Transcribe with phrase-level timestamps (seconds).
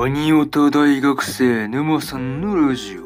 [0.00, 3.02] アニオタ大学生沼さんのラジオ。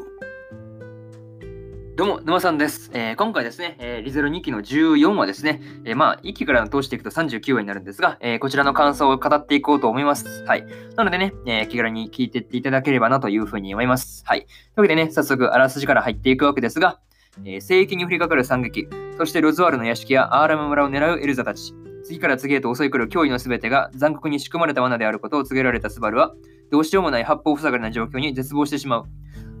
[1.95, 2.91] どうも、沼さんです。
[2.93, 10.43] えー、今回ですね、えー、リゼロ2期の14話ですね、えー、まあ、1期から通していくと39話になるんですが、えこちらの感想を語っていこうと思います。
[10.45, 10.67] はい。
[10.95, 14.23] なのでね、え気軽に聞いていっていただければなというふうに思います。
[14.27, 14.41] はい。
[14.41, 16.99] というわけでね、早速、あらすじから入っていくわけですが、
[17.43, 26.33] え聖域に降りかかる惨劇、そしてロズワールの屋敷やアーラム村を狙うエルザたち、次から次へと襲い来る脅威のすべてが残酷に仕組まれた罠であることを告げられたスバルは、
[26.71, 29.05] どうしようもない八方塞がりな状況に絶望してしまう。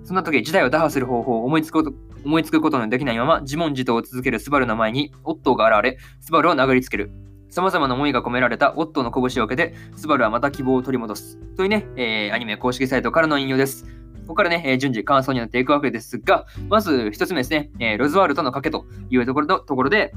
[0.03, 1.93] そんな時、事態を打破する方法を思いつくこと
[2.25, 7.11] 思いつくことのできないまま、自問自答を続けるスバルの前に、オットーが現れ、スバルを殴りつける。
[7.49, 11.37] 様々な思いが込められたオットーの拳を受けて、スバルはまた希望を取り戻す。
[11.55, 13.85] というね、えー、アニメ公式サイトからの引用です。
[14.23, 20.13] ここからね、えー、順次感想になっていくわけですが、まず一つ目ですね、えー、ロズワールとの賭けというところところで、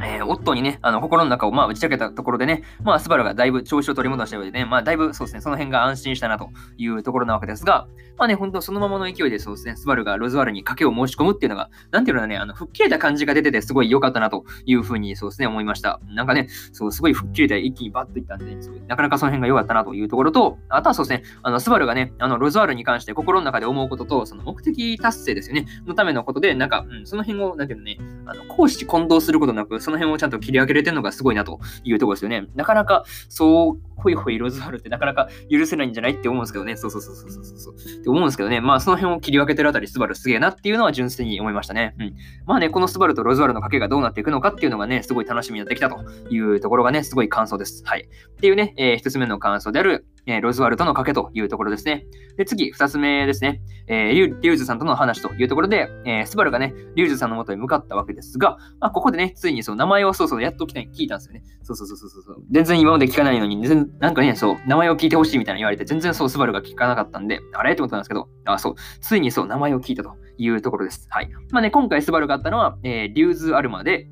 [0.00, 16.00] えー、オットーにね、あの心の中をまあ打ち明けたところでね、まあ、スバルがだいぶ調子を取り戻したようでね、まあ、だいぶそうですね、その辺が安心したなというところなわけですが、まあね、本当そのままの勢いでそうですね、スバルがロズワールに賭けを申し込むっていうのが、なんていうのね、あの、吹っ切れた感じが出てて、すごい良かったなというふうにそうですね、思いました。
[16.08, 32.46] なんかね、そう、すごい吹っ切れて一気にバッといったんで、ね、なかなかその辺が良かったなというところと、あとはそうですね、あの、スバルがね、あの、ロズワールに関して心の中で思うことと、その目的達成ですよね、のためのことで、なんか、うん、その辺を、なんていうのね、あの、公私混同することなく、その辺をちゃんと切り分けれてるのがすごいなというところですよね。
[32.54, 36.76] なかなか、そう、ほいほいロズワルってなかなか許せないんじゃないって思うんですけどね。
[36.76, 37.74] そうそうそうそうそうそう。
[37.74, 38.60] って思うんですけどね。
[38.60, 41.94] まあ、その辺を切り分けてるあたり、スバルすげえなっていうのは純粋に思いましたね。
[41.98, 42.14] うん。
[42.46, 45.98] まあね、このスバルとロズワルの賭けがどうなっていくのかっていうのがね、すごい楽しみになってきたと
[46.30, 47.82] いうところがね、すごい感想です。
[47.84, 48.02] はい。
[48.02, 52.04] っていうね、えー、一つ目の感想である、えー、ロズワルとの賭けというところですね。
[52.36, 53.60] で、次、二つ目ですね。
[53.86, 61.42] えー、リュウズさんとの話というところで、えー、スバルがね、リュウズさんの元に向かったわけですが、まあ、ここでね、ついにその名前をそうそうやっと聞いたんですよね。
[61.62, 62.42] そうそうそうそうそう。
[62.50, 67.72] 全然今まで聞かないのに、全なんかね、そう、名前を聞いてほしいみたいな言われて、全然そう、スバルが聞かなかったんで、あれ？
[67.72, 71.06] ってことなんですけど、あ、そう、ついにそう、名前を聞いたというところです。
[71.10, 71.30] はい。
[71.50, 74.08] まあね、今回スバルがあったのは、えー、リューズアルマで、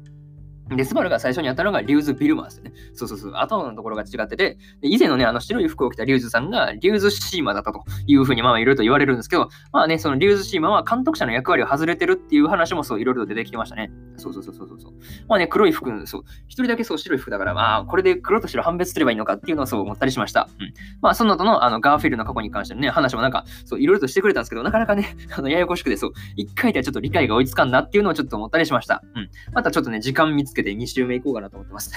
[0.68, 2.72] で、スバルが最初にやったのがリューズ・ビルマーですね。
[2.92, 3.32] そうそうそう。
[3.36, 13.90] 頭のところが違ってて、以前のね、あの白い服を着たリューズさんがリューズ・シーマだったというふうにまあいろいろと言われるんですけど、まあね、そのリューズ・シーマは監督者の役割を外れてるっていう話もそういろいろと出てきてましたね。
[14.16, 14.92] そうそうそうそうそう。
[15.28, 20.48] まあね、黒い服、そう、一人だけそう白い服だから、まあこれで黒と白判別すればいいのかっていうのはそう思ったりしました。
[20.58, 20.72] うん。
[21.00, 29.02] まあその後のあのガーフィールの過去に関してのね、話もなんか、そういろいろとしてくれたんですけど、なかなかね、あのややこしくてそう、一回ではちょっと理解が追いつかんなっていうのをちょっと思ったりしました。
[29.14, 29.30] うん。
[29.52, 31.92] またちょっとね、時間見つけて2週目行こうかなと思ってます。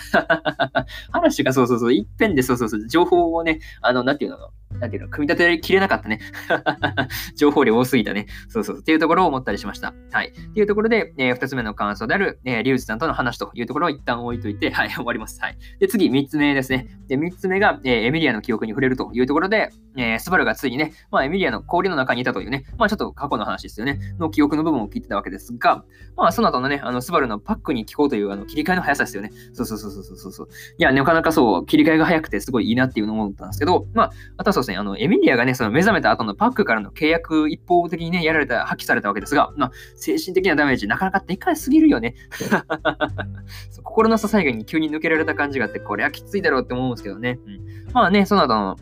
[1.11, 4.37] 話がそうそうそう、いっぺんでそうそうそう、情報をね、あの、なんていうの、
[4.79, 6.19] なんていうの、組み立てきれなかったね。
[7.35, 8.27] 情報量多すぎたね。
[8.47, 9.93] そうそう、っていうところを思ったりしました。
[10.11, 10.29] はい。
[10.29, 15.39] っていうところで、えー、二つ目の感想である、えー、リュウジさんとの話というところを一旦置いといて、はい、終わります。
[15.41, 15.57] はい。
[15.79, 16.87] で、次、三つ目ですね。
[17.07, 25.83] で、三つ目が、えー、エミリアの記憶に触れるというところで、えー、スバルがついにね、まあ、エミリアの氷の中にいたというね、まあ、ちょっと過去の話ですよね、の記憶の部分を聞いてたわけですが、
[26.15, 29.31] まあ、その後のね、あの、スバルのパックに聞こうというあの切り替えの速さですよね。
[29.53, 30.49] そうそうそうそうそうそう。
[30.77, 42.15] いや、なかなかそう、切り替えが早くてすごいいいなっていうのを思ったんですけど、まあ、あとはそう、あの、エミリアがね、その目覚めた後のパックからの契約一方的にね、やられた、破棄されたわけですが、まあ、精神的なダメージ、なかなかでかいすぎるよね。
[43.83, 47.39] 心の支えがに急に抜けられた感じがあって、これはきついだろうって思うんですけどね。
[47.45, 48.77] うん、まあね、その後の、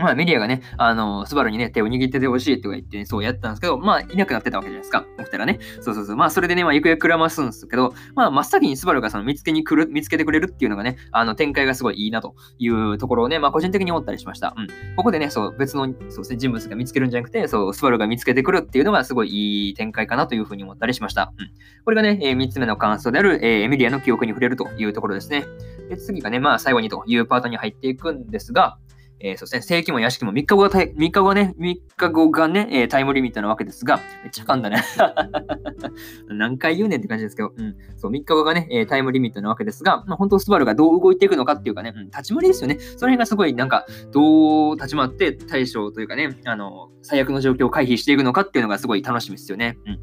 [0.00, 5.06] まあ、メディアがね、あの、スバルにね、手を握っててほしいとか言って、ね、そうやったんですけど、まあ、いなくなってたわけじゃないですか。
[5.18, 5.58] 起きたらね。
[5.80, 6.16] そうそうそう。
[6.16, 14.54] まあ、それでね、まあ、行方くらますんですけど、まあ、真っ先にスバルがその見つけに来る、見つけてくれるっていうのがね、あの、展開がすごいいいなというところをね、まあ、個人的に思ったりしました。
[14.56, 14.66] うん。
[14.96, 21.32] ここでね、そう、別の、そうですね、人物が見つけるんじゃなくて、そう、スバルが見つけてくるっていうのがすごいいい展開かなというふうに思ったりしました。
[21.38, 21.50] うん。
[21.84, 25.44] これがね、えー、3つ目の感想である、えー、エミリアの記憶に触れるというところですね。
[25.88, 28.78] で、次がね、まあ、最後にというパートに入っていくんですが、
[29.20, 34.82] えー、そして、正規も屋敷も3日後が、3日後ね、3日後がね、えー、タイムリミットなわけですが、めっちゃ噛んだね。
[36.28, 37.76] 何回言うねんって感じですけど、うん。
[37.96, 42.78] そう、3日後がね、えー、タイムリミットなわけですが、まあ、本当スバルがどう動いていくのかっていうかね、うん、立ち回りですよね。
[42.78, 49.76] その辺がすごいなんか、どう立ち回って対処というかね、あの、最悪の状況を回避していくのかっていうのがすごい楽しみですよね。
[49.86, 50.00] うん。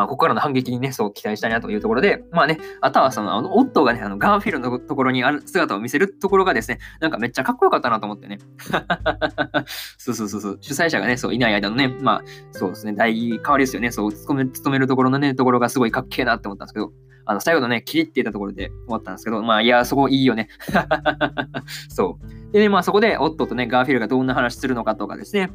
[0.00, 8.38] まあ、ここからの反撃にね、そう期待したいなというところで、まあね、あとはその、あの、オットがね、あの、ガーフィールのところにある姿を見せるところがですね、なんかめっちゃかっこよかったなと思ってね。
[9.98, 16.92] そうそうそうそう、主催者がね、そう、いない間のね、まあ、そうですね、大変わりですよね、そう、務め、務めるところのね、ところがすごいかっけえなって思ったんですけど、
[17.26, 20.48] あの、最後のね、キリって言ったところで終わったんですけど、まあ、いや、そこいいよね。
[21.90, 22.18] そ
[22.48, 22.52] う。
[22.52, 25.50] でね、まあ、そこで、オットとね、ガーフィールがどんな話するのかとかですね、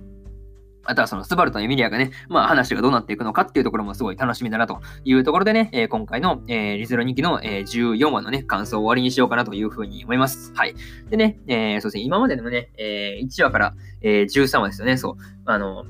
[0.86, 10.54] あとはそのスバルとエミリアがね、まあ話がどうなっていくのかっていうところもすごい楽しみだなというところでね、えー、今回の、えー、リゼロ2期の、えー、14話のね、感想を終わりにしようかなというふうに思います。
[10.56, 10.76] はい。
[11.10, 15.16] でね、えー、そうですね、今までのね、えー、1話から、えー、13話ですよね、そう。
[15.46, 15.86] あの、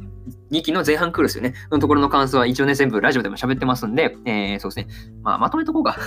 [0.51, 1.53] 2期の前半クールですよね。
[1.71, 4.93] のところの感想は一応ね、全部ラジオでも喋ってますんで、えー、そうですね。
[5.21, 5.97] まあ、まとめとこうか。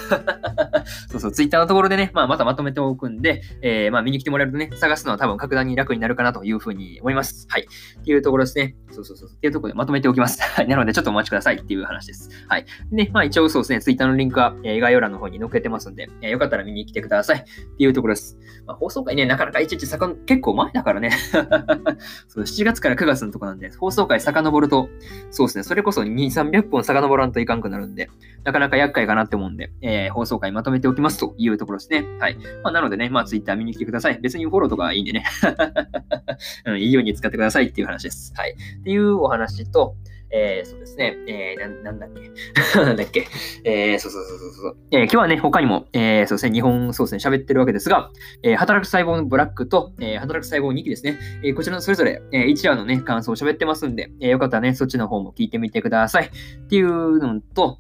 [1.09, 7.47] そうそう、ツイッターのところでね、まあ、またまとめておくんで、えー、まあ、見に来てもらえるとね、探すのは多分格段に楽になるかなというふうに思います。
[7.49, 7.67] はい。
[8.01, 8.77] っていうところですね。
[8.91, 9.29] そうそうそう。
[9.31, 10.41] っていうところでまとめておきます。
[10.43, 10.69] はい。
[10.69, 12.31] なので、ちょっとお待ちくださいっていう話です。
[12.49, 12.67] はい。
[12.91, 17.39] で、まあ、一応そうですね、ツイッターのリンクは、えー、概要欄の方に載っけてますんで、えー、よかったら見に来てください。
[17.39, 18.39] っていうところです。
[18.67, 21.11] まあ、放送回ね、なかなかいちいちさか結構前だからね。
[22.29, 24.89] そう、7月から9月のとこなんで、放送回遡ると、
[25.31, 28.09] そうですね、それこそ2、300本遡らんといかんくなるんで、
[28.45, 32.07] なかなか厄介かなって思うんで、えー、放送回まとめておきますというところですね。
[32.19, 32.37] はい。
[32.63, 34.19] まあ、なのでね、まあ、Twitter 見に来てください。
[34.21, 35.25] 別にフォローとかいいんでね。
[36.65, 38.33] うん、いいように使ってくださいっていう話です。
[38.37, 38.55] はい。
[38.81, 39.97] っていうお話と、
[40.31, 41.17] えー、そうですね。
[41.27, 42.31] えー、な、なんだっけ？
[42.79, 43.27] なんだっけ？
[43.65, 44.77] えー、そうそうそうそうそう。
[44.91, 48.11] えー、今日はね、他にも、えー、そうですね、日本、そうですね、喋ってるわけですが、
[48.43, 51.19] えー、働く細胞のブラックと、えー、働く細胞2期ですね。
[51.43, 56.27] えー、こちらのそれぞれ、えー、1話のね、感想を喋ってますんで、えー、よかったらね、そっちの方も聞いてみてください。
[56.27, 57.79] っていうのと、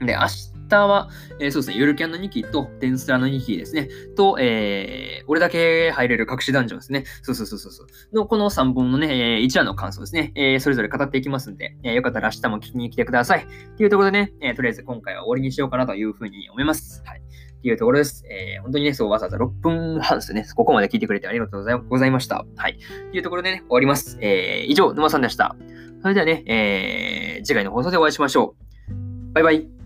[0.00, 0.20] で、明
[0.68, 1.08] 日は、
[1.40, 7.04] えー、そうですね、ゆるキャンの2期と、デンスラの2期ですね、と、えー、俺だけ入れる隠しダンジョンですね。
[7.22, 7.86] そうそうそうそうそう。
[8.14, 13.44] の、この3本のね、えー、1話の感想ですね、えー、それぞれ語っていきますんで、えー、よかったら明日も聞きに来てください。
[13.44, 17.02] っていうところでね、えー、とりあえず今回は終わりにしようかなというふうに思います。
[17.04, 17.22] はい。
[17.58, 18.24] っていうところです。
[18.30, 20.46] えー、本当にね、そう、わざわざ6分半ですね。
[20.54, 22.44] ここまで聞いてくれてありがとうございました。
[22.56, 22.72] はい。
[22.72, 24.16] っていうところでね、終わります。
[24.20, 25.56] えー、以上、沼さんでした。
[26.02, 28.54] それではね、えー、次回の放送でお会いしましょ
[28.90, 29.32] う。
[29.32, 29.77] バイバイ。